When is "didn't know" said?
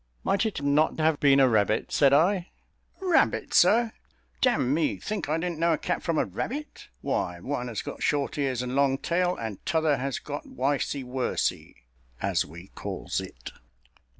5.37-5.73